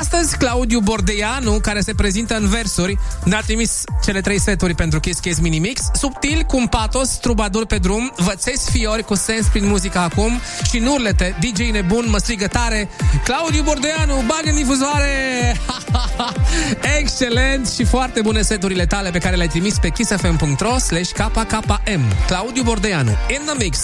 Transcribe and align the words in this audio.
Astăzi, 0.00 0.36
Claudiu 0.36 0.80
Bordeianu, 0.80 1.58
care 1.62 1.80
se 1.80 1.94
prezintă 1.94 2.36
în 2.36 2.48
versuri, 2.48 2.98
ne-a 3.24 3.40
trimis 3.40 3.82
cele 4.04 4.20
trei 4.20 4.40
seturi 4.40 4.74
pentru 4.74 5.00
Kiss 5.00 5.20
Kiss 5.20 5.40
Mini 5.40 5.58
Mix. 5.58 5.80
Subtil, 5.94 6.42
cu 6.42 6.56
un 6.56 6.66
patos, 6.66 7.08
trubadur 7.08 7.66
pe 7.66 7.76
drum, 7.76 8.12
vățesc 8.16 8.70
fiori 8.70 9.02
cu 9.02 9.14
sens 9.14 9.46
prin 9.46 9.66
muzica 9.66 10.02
acum 10.02 10.40
și 10.70 10.78
în 10.78 10.86
urlete, 10.86 11.36
DJ 11.40 11.70
nebun 11.70 12.06
mă 12.08 12.18
strigă 12.18 12.46
tare. 12.46 12.88
Claudiu 13.24 13.62
Bordeianu, 13.62 14.14
bagă 14.26 14.48
în 14.48 14.54
difuzoare! 14.54 15.56
Excelent 16.98 17.68
și 17.68 17.84
foarte 17.84 18.20
bune 18.20 18.42
seturile 18.42 18.86
tale 18.86 19.10
pe 19.10 19.18
care 19.18 19.36
le-ai 19.36 19.48
trimis 19.48 19.78
pe 19.78 19.88
kissfm.ro 19.88 20.78
slash 20.78 21.10
KKM. 21.10 22.26
Claudiu 22.26 22.62
Bordeianu, 22.62 23.16
in 23.28 23.40
the 23.44 23.54
mix. 23.58 23.78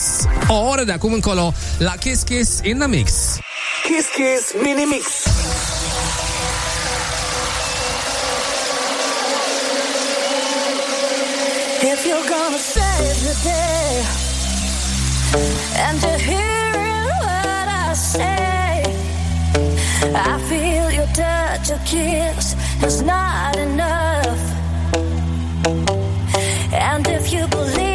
O 0.48 0.55
oră 0.55 0.85
de 0.85 0.93
acum 0.93 1.12
încolo 1.12 1.53
la 1.79 1.93
Kiss 1.93 2.23
Kiss 2.23 2.61
in 2.62 2.79
the 2.79 2.89
mix. 2.89 3.12
Kiss 3.83 4.07
Kiss 4.14 4.62
Mini 4.62 4.85
Mix. 4.85 5.05
And 15.78 16.02
you're 16.02 16.18
hearing 16.18 17.04
what 17.20 17.68
I 17.68 17.92
say, 17.95 18.82
I 20.14 20.41
feel 20.48 20.91
your 20.91 21.06
touch, 21.14 21.68
your 21.68 21.78
kiss 21.84 22.54
is 22.82 23.02
not 23.02 23.56
enough. 23.56 24.40
And 26.73 27.06
if 27.09 27.32
you 27.32 27.46
believe 27.48 27.85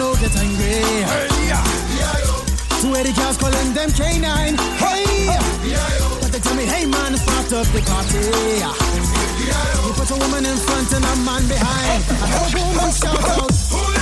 No 0.00 0.14
get 0.14 0.34
angry. 0.36 0.80
Two 2.80 2.94
eighty 2.96 3.12
cars 3.12 3.36
calling 3.36 3.74
them 3.74 3.90
K9. 3.90 4.24
Hey, 4.80 5.28
but 6.20 6.32
they 6.32 6.40
tell 6.40 6.56
me, 6.56 6.64
hey 6.64 6.86
man, 6.86 7.16
start 7.18 7.52
up 7.52 7.66
the 7.74 7.82
party. 7.84 8.24
You 9.84 9.92
put 9.92 10.10
a 10.10 10.16
woman 10.16 10.46
in 10.46 10.56
front 10.56 10.90
and 10.96 11.04
a 11.04 11.14
man 11.28 11.46
behind. 11.46 12.02
I 12.24 12.28
hope 12.32 12.54
woman 12.54 12.92
shout 12.92 13.28
out. 13.28 13.99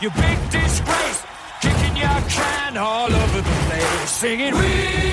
You 0.00 0.10
big 0.10 0.50
disgrace, 0.50 1.24
kicking 1.60 1.96
your 1.96 2.20
can 2.28 2.76
all 2.76 3.12
over 3.12 3.40
the 3.40 3.56
place, 3.66 4.10
singing. 4.10 4.54
We 4.54 5.07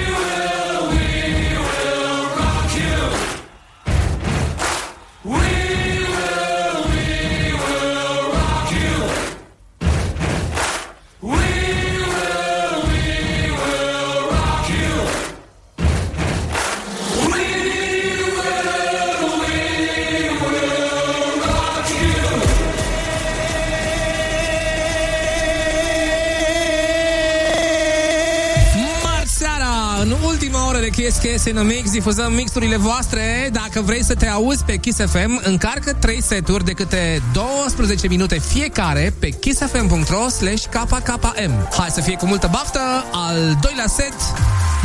Kiss 31.20 31.46
in 31.46 31.66
Mix, 31.66 31.92
difuzăm 31.92 32.34
mixurile 32.34 32.78
voastre. 32.78 33.50
Dacă 33.52 33.82
vrei 33.82 34.04
să 34.04 34.16
te 34.16 34.28
auzi 34.28 34.64
pe 34.64 34.76
Kiss 34.76 35.00
FM, 35.00 35.42
încarcă 35.44 35.94
3 35.94 36.22
seturi 36.22 36.66
de 36.66 36.72
câte 36.72 37.22
12 37.34 38.08
minute 38.08 38.40
fiecare 38.40 39.14
pe 39.20 39.30
kissfm.ro 39.30 40.30
slash 40.30 40.64
KKM. 40.66 41.68
Hai 41.78 41.90
să 41.90 42.02
fie 42.02 42.16
cu 42.16 42.26
multă 42.26 42.50
baftă, 42.52 43.06
al 43.12 43.58
doilea 43.62 43.88
set 43.88 44.14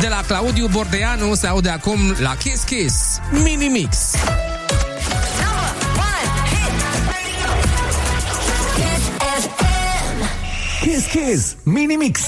de 0.01 0.07
la 0.07 0.23
Claudiu 0.27 0.67
Bordeanu 0.67 1.35
se 1.35 1.47
aude 1.47 1.69
acum 1.69 1.99
la 2.19 2.35
Kiss 2.35 2.63
Kiss 2.63 3.19
Mini 3.43 3.67
Mix. 3.67 3.97
Kiss 10.81 11.05
Kiss 11.05 11.55
Mini 11.63 11.95
Mix. 11.95 12.19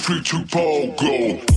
free 0.00 0.22
to 0.22 0.42
Paul 0.46 0.94
go. 0.96 1.49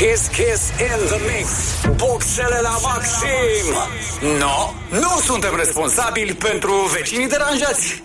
Kiss 0.00 0.28
Kiss 0.28 0.70
in 0.80 0.98
the 1.08 1.18
Mix. 1.26 1.86
Boxele 1.96 2.60
la 2.60 2.76
maxim. 2.82 3.74
No, 4.38 4.72
nu 4.98 5.20
suntem 5.24 5.56
responsabili 5.56 6.34
pentru 6.34 6.72
vecinii 6.72 7.28
deranjați 7.28 8.02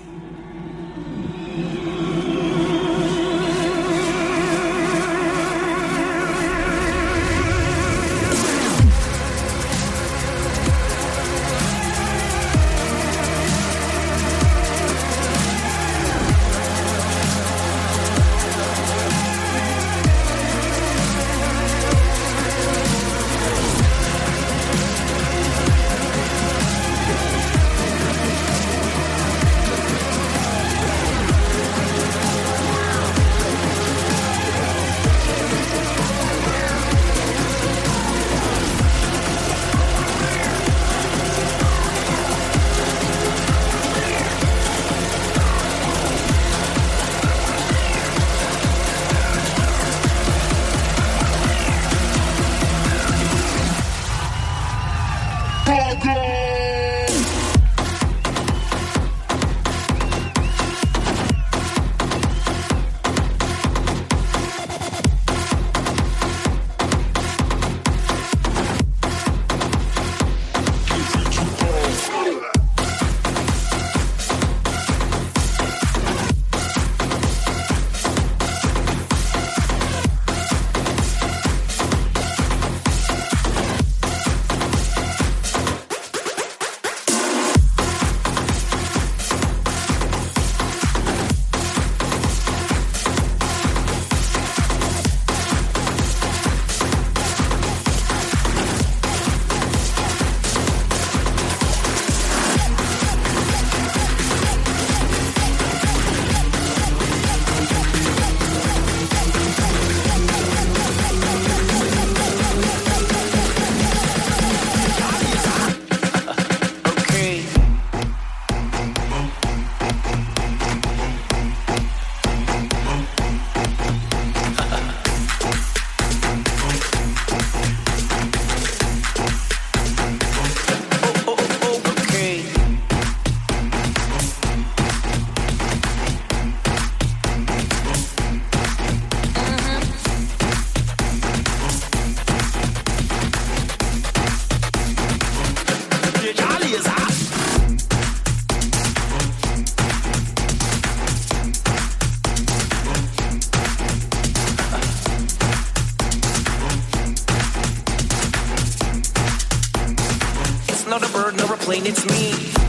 complain, 161.66 161.88
it's 161.88 162.06
me. 162.06 162.65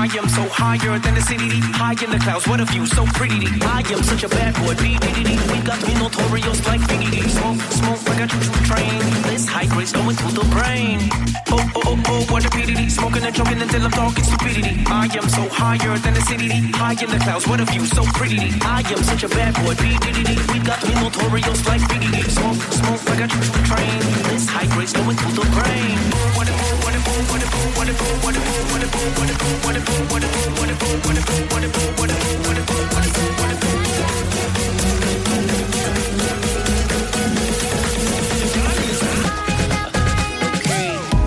I 0.00 0.08
am 0.16 0.26
so 0.30 0.48
higher 0.48 0.98
than 0.98 1.12
the 1.12 1.20
city. 1.20 1.60
High 1.76 1.92
in 1.92 2.08
the 2.08 2.16
clouds, 2.16 2.48
what 2.48 2.58
a 2.58 2.64
view, 2.64 2.86
so 2.86 3.04
pretty. 3.12 3.44
I 3.60 3.84
am 3.92 4.02
such 4.02 4.24
a 4.24 4.30
bad 4.30 4.56
boy. 4.56 4.72
D 4.72 4.96
We 4.96 5.60
got 5.60 5.76
me 5.84 5.92
notorious 6.00 6.64
like 6.64 6.80
Biggie. 6.88 7.28
Smoke, 7.28 7.60
smoke 7.68 8.02
like 8.08 8.24
a 8.24 8.26
choo 8.32 8.40
train. 8.64 8.96
This 9.28 9.44
high 9.44 9.66
grade's 9.66 9.92
going 9.92 10.16
through 10.16 10.40
the 10.40 10.48
brain. 10.56 11.04
Oh 11.52 11.60
oh 11.76 11.82
oh 11.84 12.02
oh, 12.16 12.32
what 12.32 12.46
a 12.46 12.48
pity. 12.48 12.88
Smoking 12.88 13.24
and 13.28 13.36
choking 13.36 13.60
until 13.60 13.84
I'm 13.84 13.90
talking 13.90 14.24
stupidity. 14.24 14.80
I 14.88 15.04
am 15.04 15.28
so 15.28 15.44
higher 15.52 15.98
than 15.98 16.14
the 16.14 16.22
city. 16.22 16.48
High 16.72 16.96
in 16.96 17.10
the 17.12 17.20
clouds, 17.20 17.46
what 17.46 17.60
a 17.60 17.66
view, 17.66 17.84
so 17.84 18.02
pretty. 18.16 18.40
I 18.64 18.80
am 18.80 19.04
such 19.04 19.24
a 19.24 19.28
bad 19.28 19.52
boy. 19.60 19.76
D 19.76 20.00
We 20.48 20.64
got 20.64 20.80
me 20.80 20.96
notorious 20.96 21.60
like 21.68 21.84
Biggie. 21.92 22.24
Smoke, 22.24 22.62
smoke 22.72 23.04
like 23.04 23.20
a 23.20 23.28
choo 23.28 23.44
train. 23.68 24.00
This 24.32 24.48
high 24.48 24.64
grade's 24.72 24.94
going 24.94 25.16
through 25.20 25.44
the 25.44 25.46
brain. 25.52 26.39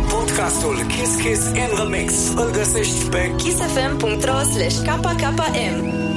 Podcastul 0.09 0.85
Kiss 0.87 1.15
Kiss 1.15 1.45
in 1.47 1.69
the 1.75 1.85
Mix 1.89 2.13
îl 2.35 2.51
găsești 2.51 3.05
pe 3.09 3.31
kissfm.ro 3.37 4.39
slash 4.53 4.77
kkm. 4.81 6.12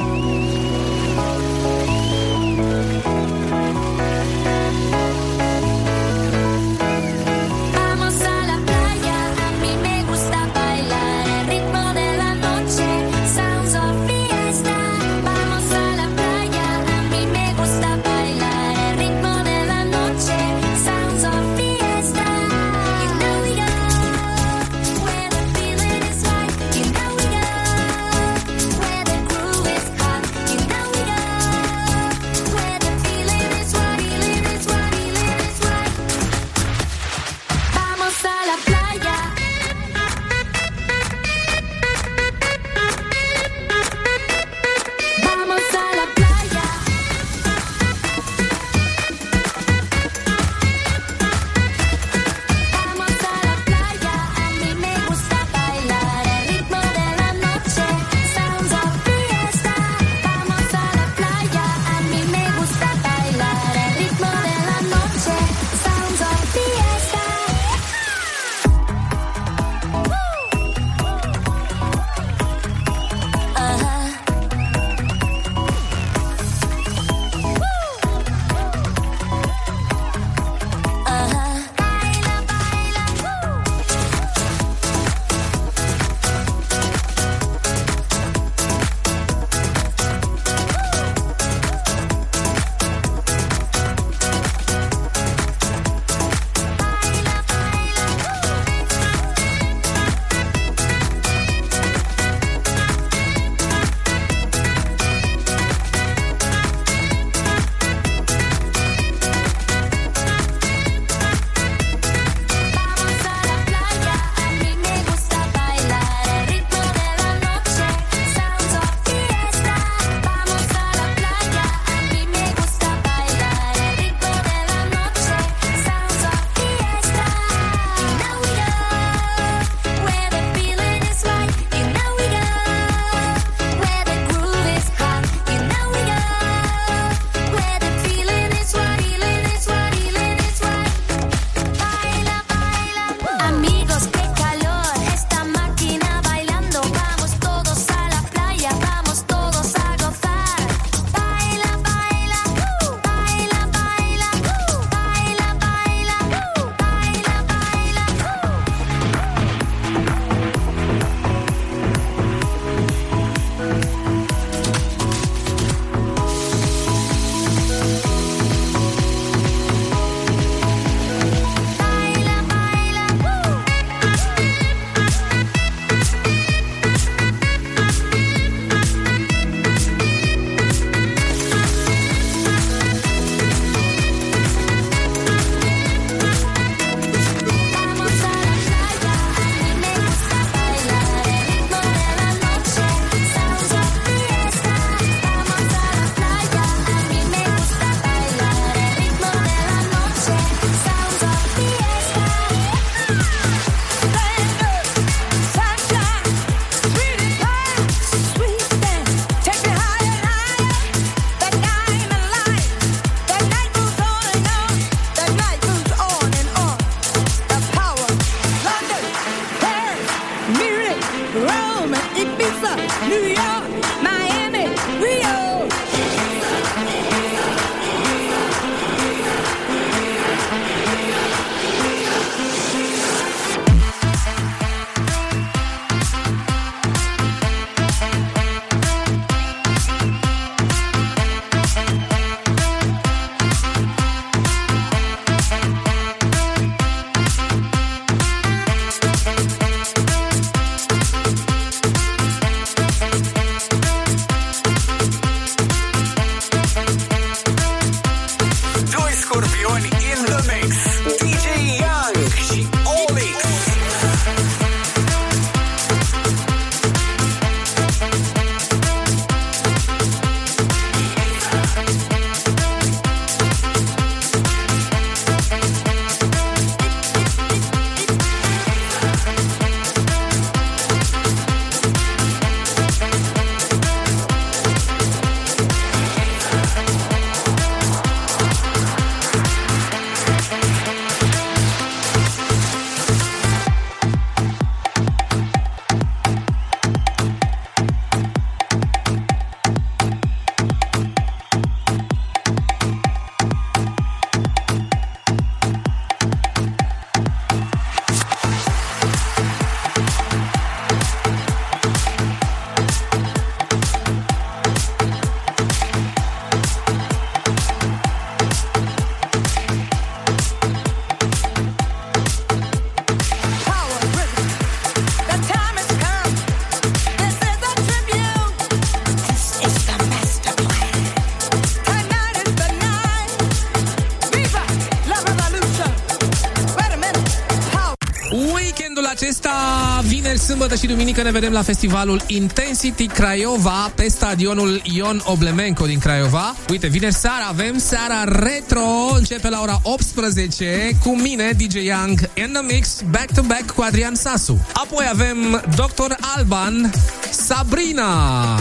Sâmbătă 340.47 340.75
și 340.75 340.87
duminică 340.87 341.23
ne 341.23 341.31
vedem 341.31 341.53
la 341.53 341.63
festivalul 341.63 342.23
Intensity 342.27 343.07
Craiova 343.07 343.93
pe 343.95 344.09
stadionul 344.09 344.81
Ion 344.85 345.23
Oblemenco 345.25 345.87
din 345.87 345.99
Craiova. 345.99 346.55
Uite, 346.71 346.87
vineri 346.87 347.15
seara 347.15 347.47
avem 347.49 347.79
seara 347.79 348.25
retro, 348.25 348.85
începe 349.15 349.49
la 349.49 349.61
ora 349.61 349.81
18 349.83 350.91
cu 351.03 351.17
mine, 351.17 351.51
DJ 351.57 351.75
Young, 351.75 352.31
in 352.35 352.51
the 352.53 352.63
mix, 352.75 353.01
back 353.11 353.35
to 353.35 353.43
back 353.43 353.71
cu 353.71 353.83
Adrian 353.83 354.15
Sasu. 354.15 354.67
Apoi 354.73 355.07
avem 355.13 355.63
Dr. 355.77 356.13
Alban, 356.37 356.91
Sabrina, 357.31 358.55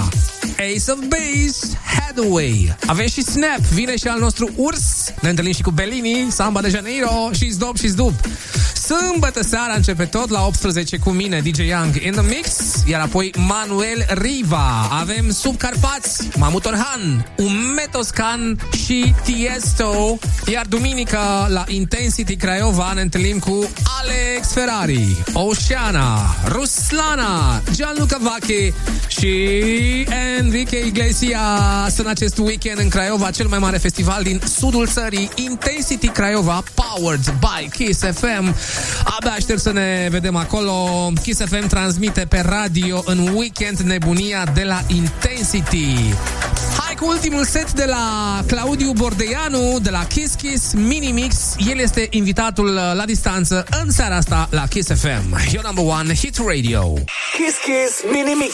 Ace 0.57 0.91
of 0.91 0.99
Base, 1.07 1.77
Hathaway. 1.97 2.75
Avem 2.85 3.07
și 3.07 3.21
Snap, 3.21 3.59
vine 3.73 3.97
și 3.97 4.07
al 4.07 4.19
nostru 4.19 4.49
urs. 4.55 5.13
Ne 5.21 5.29
întâlnim 5.29 5.53
și 5.53 5.61
cu 5.61 5.71
Bellini, 5.71 6.27
Samba 6.31 6.61
de 6.61 6.69
Janeiro 6.69 7.29
și 7.33 7.49
Zdop 7.49 7.77
și 7.77 7.87
Zdub. 7.87 8.13
Sâmbătă 8.85 9.43
seara 9.43 9.73
începe 9.73 10.05
tot 10.05 10.29
la 10.29 10.45
18 10.45 10.97
cu 10.97 11.09
mine, 11.09 11.39
DJ 11.39 11.57
Young 11.57 11.95
in 12.01 12.11
the 12.11 12.21
mix, 12.21 12.57
iar 12.87 13.01
apoi 13.01 13.33
Manuel 13.37 14.05
Riva. 14.09 14.87
Avem 14.91 15.31
Sub 15.31 15.57
Carpați, 15.57 16.27
Mamut 16.37 16.65
Orhan, 16.65 17.27
Umetoscan 17.37 18.57
și 18.85 19.13
Tiesto. 19.23 20.17
Iar 20.51 20.65
duminică 20.65 21.19
la 21.47 21.63
Intensity 21.67 22.35
Craiova 22.35 22.91
ne 22.93 23.01
întâlnim 23.01 23.39
cu 23.39 23.69
Alex 24.01 24.51
Ferrari, 24.53 25.23
Oceana, 25.33 26.35
Ruslana, 26.47 27.61
Gianluca 27.71 28.17
Vache 28.21 28.73
și 29.07 29.27
Enrique 30.37 30.85
Iglesias 30.85 31.97
în 31.97 32.07
acest 32.07 32.37
weekend 32.37 32.79
în 32.79 32.89
Craiova, 32.89 33.31
cel 33.31 33.47
mai 33.47 33.59
mare 33.59 33.77
festival 33.77 34.23
din 34.23 34.41
sudul 34.57 34.87
țării, 34.87 35.29
Intensity 35.35 36.07
Craiova, 36.07 36.63
powered 36.73 37.33
by 37.39 37.69
Kiss 37.69 37.99
FM. 37.99 38.55
Abia 39.03 39.31
aștept 39.31 39.59
să 39.59 39.71
ne 39.71 40.07
vedem 40.11 40.35
acolo. 40.35 40.73
Kiss 41.21 41.41
FM 41.45 41.67
transmite 41.67 42.25
pe 42.29 42.41
radio 42.45 43.01
în 43.05 43.29
weekend 43.33 43.79
nebunia 43.79 44.43
de 44.53 44.63
la 44.63 44.81
Intensity. 44.87 45.95
Hai 46.79 46.95
cu 46.95 47.07
ultimul 47.07 47.43
set 47.45 47.71
de 47.71 47.85
la 47.85 48.39
Claudiu 48.47 48.91
Bordeanu, 48.91 49.79
de 49.81 49.89
la 49.89 50.05
Kiss 50.05 50.33
Kiss 50.33 50.73
Mini 50.73 51.11
Mix. 51.11 51.35
El 51.69 51.79
este 51.79 52.07
invitatul 52.09 52.73
la 52.73 53.05
distanță 53.05 53.65
în 53.83 53.91
seara 53.91 54.15
asta 54.15 54.47
la 54.51 54.67
Kiss 54.67 54.87
FM. 54.87 55.37
Your 55.51 55.65
number 55.65 55.83
one 55.99 56.13
hit 56.13 56.37
radio. 56.47 56.93
Kiss 56.93 57.57
Kiss 57.65 58.03
Mini 58.11 58.33
Mix. 58.33 58.53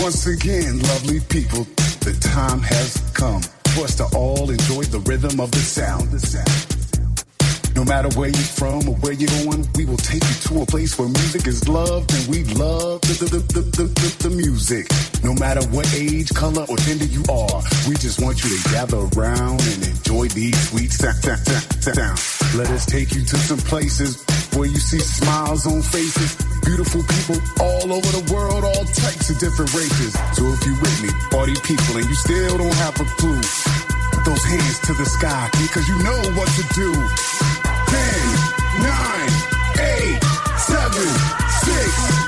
Once 0.00 0.26
again, 0.26 0.78
lovely 0.80 1.20
people, 1.28 1.64
the 2.00 2.16
time 2.20 2.60
has 2.62 2.96
come 3.12 3.42
for 3.74 3.84
us 3.84 3.94
to 3.96 4.04
all 4.16 4.48
enjoy 4.48 4.82
the 4.84 4.98
rhythm 5.00 5.38
of 5.38 5.50
the 5.50 5.58
sound. 5.58 6.10
No 7.76 7.84
matter 7.84 8.08
where 8.18 8.28
you're 8.28 8.52
from 8.56 8.88
or 8.88 8.94
where 8.96 9.12
you're 9.12 9.30
going, 9.44 9.68
we 9.76 9.84
will 9.84 9.98
take 9.98 10.22
you 10.24 10.34
to 10.48 10.62
a 10.62 10.66
place 10.66 10.98
where 10.98 11.08
music 11.08 11.46
is 11.46 11.68
loved 11.68 12.12
and 12.12 12.26
we 12.28 12.44
love 12.54 13.00
the, 13.02 13.28
the, 13.28 13.38
the, 13.52 13.60
the, 13.60 13.82
the, 13.84 14.28
the 14.28 14.30
music. 14.36 14.88
No 15.22 15.34
matter 15.34 15.60
what 15.68 15.86
age, 15.94 16.32
color, 16.34 16.64
or 16.68 16.76
gender 16.78 17.04
you 17.04 17.22
are, 17.28 17.62
we 17.88 17.94
just 17.96 18.20
want 18.20 18.42
you 18.42 18.56
to 18.56 18.70
gather 18.70 18.98
around 19.16 19.60
and 19.60 19.86
enjoy 19.86 20.28
these 20.28 20.56
sweet 20.68 20.92
sound. 20.92 21.16
sound, 21.16 21.40
sound, 21.40 21.96
sound. 21.96 22.56
Let 22.56 22.70
us 22.70 22.86
take 22.86 23.14
you 23.14 23.20
to 23.20 23.36
some 23.36 23.58
places 23.58 24.24
where 24.54 24.68
you 24.68 24.78
see 24.78 24.98
smiles 24.98 25.66
on 25.66 25.82
faces. 25.82 26.36
Beautiful 26.64 27.02
people 27.02 27.36
all 27.60 27.92
over 27.92 28.10
the 28.18 28.24
world, 28.32 28.64
all 28.64 28.84
types 28.84 29.30
of 29.30 29.38
different 29.38 29.72
races. 29.74 30.12
So 30.36 30.46
if 30.52 30.64
you 30.66 30.74
with 30.80 31.02
me, 31.02 31.10
party 31.30 31.54
people, 31.62 31.96
and 31.96 32.06
you 32.06 32.14
still 32.14 32.58
don't 32.58 32.80
have 32.84 33.00
a 33.00 33.06
clue, 33.18 33.40
put 34.12 34.24
those 34.24 34.44
hands 34.44 34.78
to 34.86 34.92
the 34.94 35.06
sky 35.06 35.48
because 35.60 35.88
you 35.88 35.96
know 36.02 36.20
what 36.36 36.48
to 36.58 36.64
do. 36.74 36.90
10, 36.92 38.50
9, 38.82 39.50
8, 39.78 40.22
7, 40.58 40.90
6, 41.66 42.19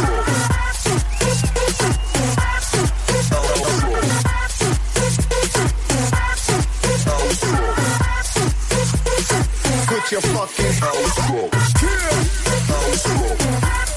up. 0.03 0.29
House 7.05 7.45
up. 7.45 7.59
Put 9.87 10.13
your 10.13 10.21
fucking 10.21 10.75
House 10.75 11.19
up. 11.31 11.55
House 12.69 13.07
up. 13.07 13.88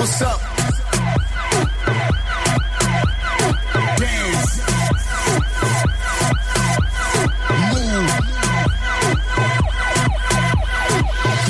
What's 0.00 0.22
up? 0.22 0.40
Dance. 4.00 4.52
Move. 7.68 8.08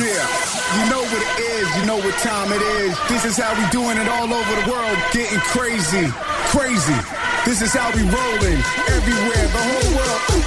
Yeah, 0.03 0.27
you 0.75 0.83
know 0.91 0.99
what 0.99 1.23
it 1.23 1.39
is, 1.39 1.77
you 1.79 1.87
know 1.87 1.99
what 1.99 2.19
time 2.19 2.51
it 2.51 2.61
is. 2.61 2.99
This 3.09 3.25
is 3.25 3.37
how 3.37 3.55
we 3.55 3.71
doing 3.71 3.97
it 3.97 4.09
all 4.09 4.35
over 4.35 4.55
the 4.61 4.69
world, 4.69 4.99
getting 5.13 5.39
crazy, 5.55 6.11
crazy. 6.51 6.99
This 7.45 7.63
is 7.63 7.73
how 7.73 7.95
we 7.95 8.03
rolling 8.03 8.59
everywhere, 8.91 9.47
the 9.47 9.63
whole 9.63 9.95
world. 9.95 10.43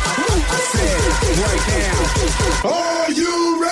I 0.52 0.60
said 0.76 1.00
right 1.40 1.64
now. 1.72 2.70
Are 2.70 3.12
you 3.14 3.62
ready? 3.62 3.63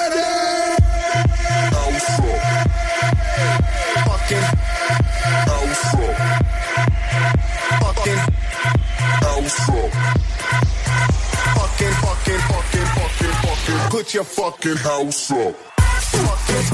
Put 14.02 14.16
your 14.16 14.24
fucking 14.24 14.78
house 14.78 15.30
up. 15.30 15.54
Fucking. 15.54 16.66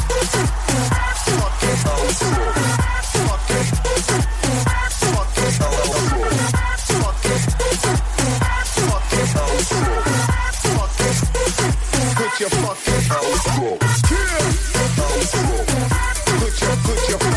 House 0.95 1.27
up. 1.27 1.51
Fucking. 1.51 1.77
House 1.77 2.13
up. 3.17 3.43
Fucking. 3.43 3.67
House 9.67 10.65
up. 10.65 10.91
Put 12.15 12.39
your 12.39 12.49
fucking 12.49 13.03
house 13.11 13.47
up. 13.49 13.77
Yeah. 14.09 14.39
House 14.95 15.35
up. 15.35 15.67
Put 16.39 16.55
your, 16.61 16.75
put 16.77 17.09
your 17.09 17.36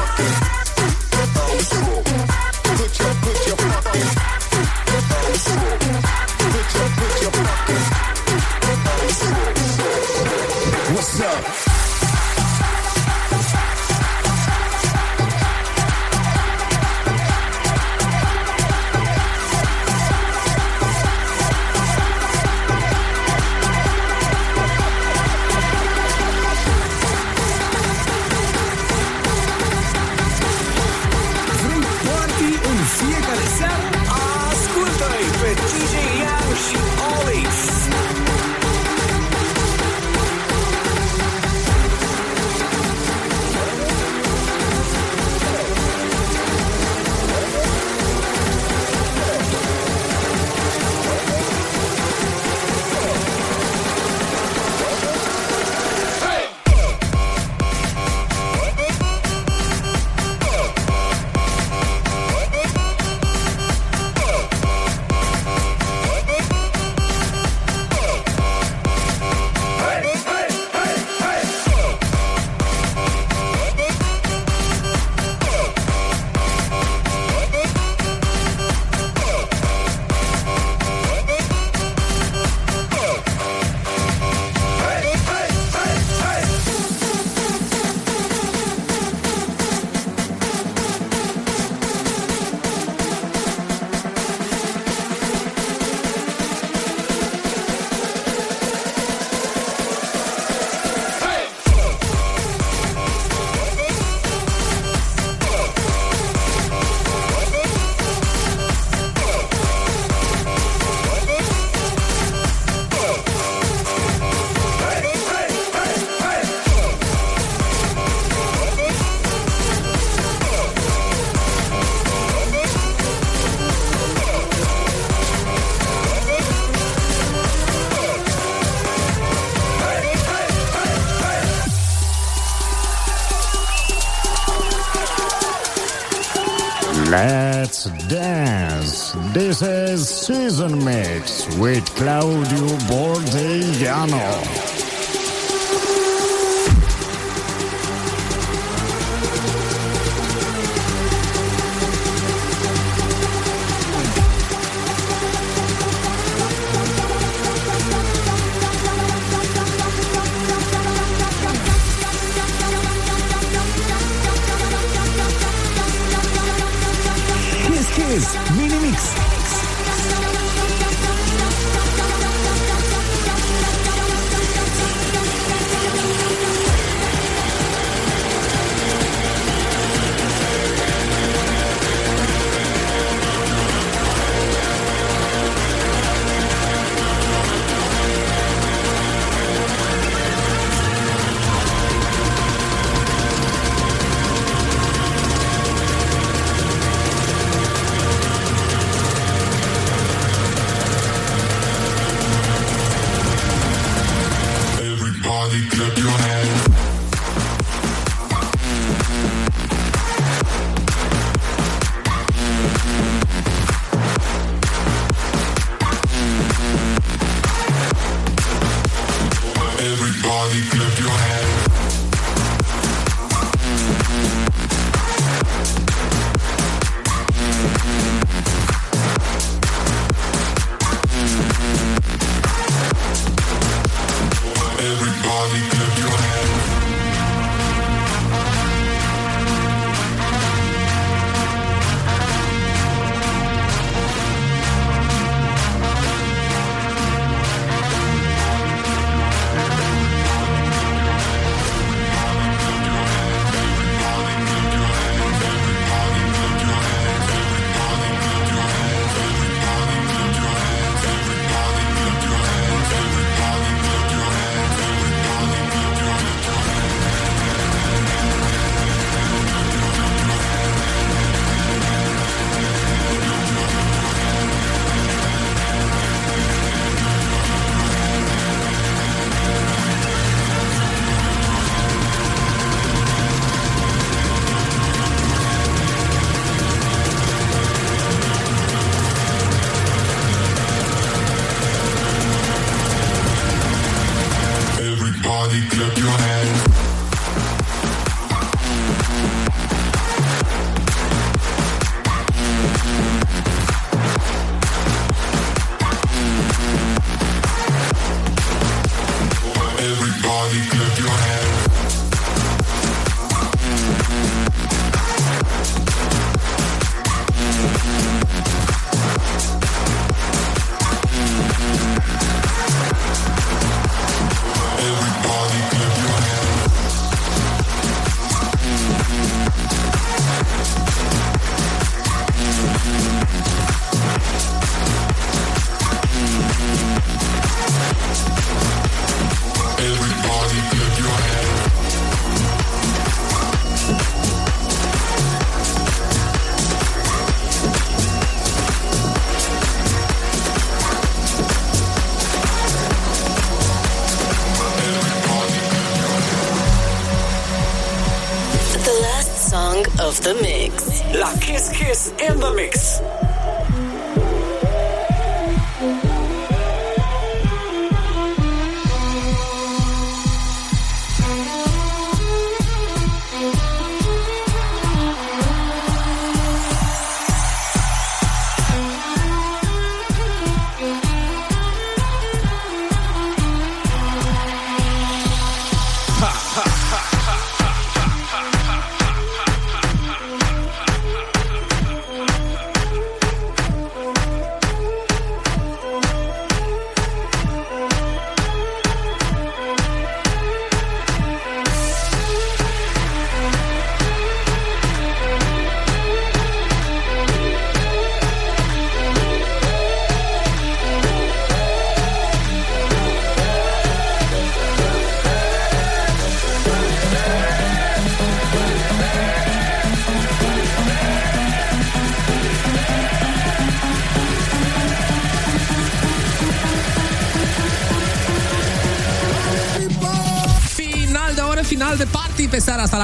Season 140.10 140.84
Mix 140.84 141.46
with 141.56 141.84
Claudio 141.94 142.66
Bordigliano. 142.88 142.99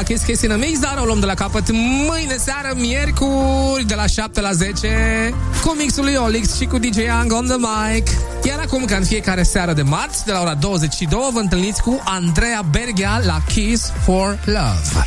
Kiss 0.07 0.25
Kiss 0.25 0.43
in 0.43 0.53
a 0.53 0.57
Mix, 0.57 0.79
dar 0.79 0.99
o 1.01 1.05
luăm 1.05 1.21
de 1.21 1.27
la 1.27 1.35
capăt 1.35 1.71
mâine 1.71 2.37
seară, 2.37 2.73
miercuri, 2.75 3.85
de 3.87 3.95
la 3.95 4.07
7 4.07 4.41
la 4.41 4.53
10, 4.53 5.35
cu 5.63 5.75
mixul 5.79 6.05
lui 6.05 6.15
Olix 6.15 6.57
și 6.57 6.65
cu 6.65 6.79
DJ 6.79 6.97
Young 6.97 7.33
on 7.33 7.47
the 7.47 7.57
mic. 7.57 8.09
Iar 8.45 8.59
acum, 8.59 8.85
ca 8.85 8.97
în 8.97 9.05
fiecare 9.05 9.43
seară 9.43 9.73
de 9.73 9.83
marți, 9.83 10.25
de 10.25 10.33
la 10.33 10.41
ora 10.41 10.55
22, 10.55 11.29
vă 11.33 11.39
întâlniți 11.39 11.83
cu 11.83 12.03
Andreea 12.05 12.65
Berghia 12.71 13.21
la 13.25 13.39
Kiss 13.49 13.93
for 14.05 14.39
Love. 14.45 15.07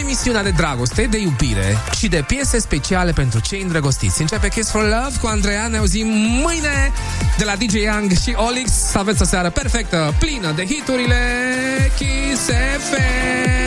Emisiunea 0.00 0.42
de 0.42 0.50
dragoste, 0.50 1.02
de 1.10 1.18
iubire 1.18 1.78
și 1.96 2.08
de 2.08 2.24
piese 2.26 2.58
speciale 2.58 3.12
pentru 3.12 3.40
cei 3.40 3.62
îndrăgostiți. 3.62 4.20
Începe 4.20 4.48
Kiss 4.48 4.70
for 4.70 4.82
Love 4.82 5.16
cu 5.20 5.26
Andreea, 5.26 5.66
ne 5.66 5.76
auzim 5.76 6.06
mâine 6.42 6.92
de 7.38 7.44
la 7.44 7.56
DJ 7.56 7.72
Young 7.72 8.12
și 8.22 8.34
Olix. 8.36 8.70
Să 8.70 8.98
aveți 8.98 9.22
o 9.22 9.24
seară 9.24 9.50
perfectă, 9.50 10.14
plină 10.18 10.52
de 10.56 10.64
hiturile 10.66 11.16
Kiss 11.96 12.44
FM. 12.78 13.63